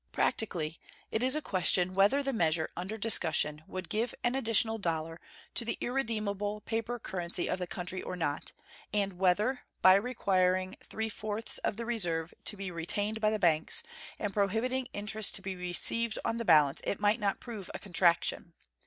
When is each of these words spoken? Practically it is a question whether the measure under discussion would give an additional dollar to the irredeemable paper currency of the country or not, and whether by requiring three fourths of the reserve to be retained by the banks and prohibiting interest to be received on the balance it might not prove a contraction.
Practically 0.11 0.79
it 1.11 1.21
is 1.21 1.35
a 1.35 1.43
question 1.43 1.93
whether 1.93 2.23
the 2.23 2.33
measure 2.33 2.67
under 2.75 2.97
discussion 2.97 3.63
would 3.67 3.87
give 3.87 4.15
an 4.23 4.33
additional 4.33 4.79
dollar 4.79 5.21
to 5.53 5.63
the 5.63 5.77
irredeemable 5.79 6.61
paper 6.61 6.97
currency 6.97 7.47
of 7.47 7.59
the 7.59 7.67
country 7.67 8.01
or 8.01 8.15
not, 8.15 8.51
and 8.91 9.19
whether 9.19 9.61
by 9.83 9.93
requiring 9.93 10.75
three 10.89 11.07
fourths 11.07 11.59
of 11.59 11.75
the 11.77 11.85
reserve 11.85 12.33
to 12.45 12.57
be 12.57 12.71
retained 12.71 13.21
by 13.21 13.29
the 13.29 13.37
banks 13.37 13.83
and 14.17 14.33
prohibiting 14.33 14.87
interest 14.91 15.35
to 15.35 15.41
be 15.43 15.55
received 15.55 16.17
on 16.25 16.37
the 16.37 16.45
balance 16.45 16.81
it 16.83 16.99
might 16.99 17.19
not 17.19 17.39
prove 17.39 17.69
a 17.71 17.77
contraction. 17.77 18.53